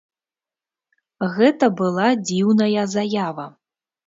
Гэта 1.35 1.69
была 1.83 2.09
дзіўная 2.31 2.83
заява. 2.97 3.47